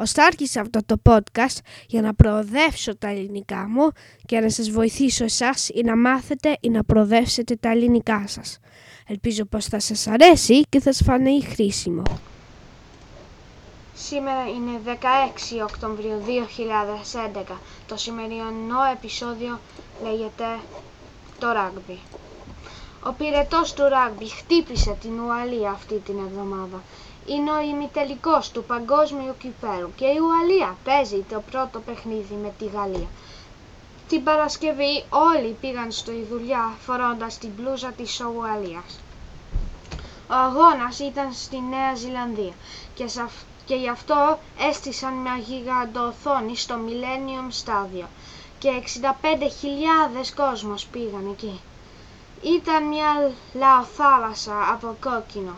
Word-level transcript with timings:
Ωστά 0.00 0.24
άρχισα 0.24 0.60
αυτό 0.60 0.80
το 0.86 0.96
podcast 1.04 1.58
για 1.86 2.02
να 2.02 2.14
προοδεύσω 2.14 2.96
τα 2.96 3.08
ελληνικά 3.08 3.68
μου 3.68 3.90
και 4.26 4.40
να 4.40 4.50
σας 4.50 4.70
βοηθήσω 4.70 5.24
εσάς 5.24 5.68
ή 5.68 5.82
να 5.84 5.96
μάθετε 5.96 6.56
ή 6.60 6.68
να 6.70 6.84
προοδεύσετε 6.84 7.56
τα 7.56 7.70
ελληνικά 7.70 8.24
σας. 8.26 8.58
Ελπίζω 9.06 9.44
πως 9.44 9.66
θα 9.66 9.80
σας 9.80 10.06
αρέσει 10.06 10.62
και 10.68 10.80
θα 10.80 10.92
σας 10.92 11.06
φανεί 11.06 11.42
χρήσιμο. 11.42 12.02
Σήμερα 13.94 14.48
είναι 14.48 14.80
16 14.84 15.62
Οκτωβρίου 15.62 16.22
2011. 16.26 17.58
Το 17.86 17.96
σημερινό 17.96 18.82
επεισόδιο 18.92 19.60
λέγεται 20.02 20.44
το 21.38 21.52
ράγμπι. 21.52 21.98
Ο 23.04 23.12
πυρετός 23.12 23.72
του 23.72 23.88
ράγμπι 23.88 24.28
χτύπησε 24.28 24.96
την 25.00 25.20
Ουαλία 25.20 25.70
αυτή 25.70 25.94
την 25.98 26.18
εβδομάδα. 26.18 26.82
Είναι 27.26 27.50
ο 27.52 27.60
ημιτελικός 27.60 28.50
του 28.50 28.64
παγκόσμιου 28.64 29.34
κυπέλου 29.38 29.92
και 29.96 30.04
η 30.04 30.18
Ουαλία 30.18 30.76
παίζει 30.84 31.24
το 31.30 31.42
πρώτο 31.50 31.78
παιχνίδι 31.80 32.34
με 32.42 32.52
τη 32.58 32.64
Γαλλία. 32.66 33.08
Την 34.08 34.24
Παρασκευή 34.24 35.04
όλοι 35.08 35.56
πήγαν 35.60 35.90
στο 35.92 36.12
δουλειά 36.30 36.72
φορώντας 36.80 37.38
την 37.38 37.50
μπλούζα 37.56 37.88
της 37.92 38.20
Ουαλίας. 38.20 39.00
Ο 40.30 40.34
αγώνας 40.34 40.98
ήταν 40.98 41.32
στη 41.32 41.60
Νέα 41.70 41.94
Ζηλανδία 41.94 42.52
και, 42.94 43.06
σε 43.08 43.20
αυ- 43.22 43.44
και 43.64 43.74
γι' 43.74 43.88
αυτό 43.88 44.38
έστησαν 44.68 45.12
μια 45.14 45.36
γιγαντοοθόνη 45.36 46.56
στο 46.56 46.74
Millennium 46.86 47.48
Stadium 47.64 48.06
και 48.58 48.68
65.000 48.68 50.32
κόσμος 50.36 50.86
πήγαν 50.86 51.28
εκεί. 51.32 51.60
Ήταν 52.42 52.84
μια 52.88 53.32
λαοθάλασσα 53.52 54.72
από 54.72 54.96
κόκκινο. 55.00 55.54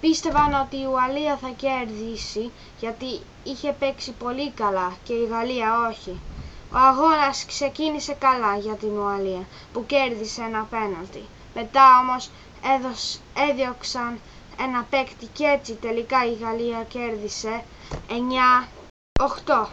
Πίστευαν 0.00 0.52
ότι 0.54 0.76
η 0.76 0.86
Ουαλία 0.92 1.36
θα 1.36 1.48
κερδίσει 1.56 2.50
γιατί 2.80 3.20
είχε 3.44 3.72
παίξει 3.78 4.12
πολύ 4.12 4.50
καλά 4.50 4.92
και 5.04 5.12
η 5.12 5.26
Γαλλία 5.26 5.88
όχι. 5.90 6.20
Ο 6.72 6.76
αγώνας 6.78 7.44
ξεκίνησε 7.46 8.12
καλά 8.12 8.56
για 8.56 8.74
την 8.74 8.98
Ουαλία 8.98 9.46
που 9.72 9.86
κέρδισε 9.86 10.42
ένα 10.42 10.66
πέναλτι. 10.70 11.24
Μετά 11.54 11.82
όμως 12.02 12.30
έδωσ- 12.76 13.20
έδιωξαν 13.50 14.18
ένα 14.60 14.86
παίκτη 14.90 15.26
και 15.32 15.44
έτσι 15.44 15.74
τελικά 15.74 16.24
η 16.26 16.34
Γαλλία 16.34 16.82
κέρδισε 16.88 17.64
9-8 18.08 19.68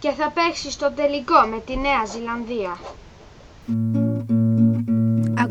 και 0.00 0.10
θα 0.10 0.30
παίξει 0.30 0.70
στο 0.70 0.92
τελικό 0.92 1.40
με 1.40 1.60
τη 1.60 1.76
Νέα 1.76 2.04
Ζηλανδία. 2.04 2.78